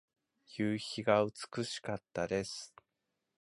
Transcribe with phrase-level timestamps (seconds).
[0.47, 2.73] 夕日が美しかったです。